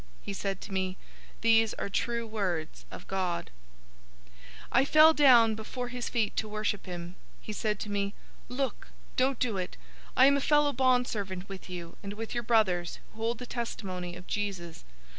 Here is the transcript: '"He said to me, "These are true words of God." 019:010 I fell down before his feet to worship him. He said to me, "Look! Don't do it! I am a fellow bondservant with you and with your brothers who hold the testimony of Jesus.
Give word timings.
'"He 0.23 0.33
said 0.33 0.61
to 0.61 0.71
me, 0.73 0.97
"These 1.41 1.75
are 1.75 1.87
true 1.87 2.25
words 2.25 2.85
of 2.89 3.07
God." 3.07 3.51
019:010 4.31 4.31
I 4.71 4.85
fell 4.85 5.13
down 5.13 5.53
before 5.53 5.89
his 5.89 6.09
feet 6.09 6.35
to 6.37 6.49
worship 6.49 6.87
him. 6.87 7.17
He 7.39 7.53
said 7.53 7.77
to 7.81 7.91
me, 7.91 8.15
"Look! 8.49 8.87
Don't 9.15 9.37
do 9.37 9.57
it! 9.57 9.77
I 10.17 10.25
am 10.25 10.37
a 10.37 10.41
fellow 10.41 10.73
bondservant 10.73 11.47
with 11.47 11.69
you 11.69 11.97
and 12.01 12.13
with 12.13 12.33
your 12.33 12.41
brothers 12.41 12.97
who 13.13 13.17
hold 13.21 13.37
the 13.37 13.45
testimony 13.45 14.15
of 14.15 14.25
Jesus. 14.25 14.83